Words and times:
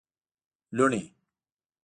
لوڼی 0.77 1.01